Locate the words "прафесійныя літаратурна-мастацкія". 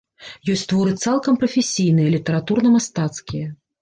1.43-3.47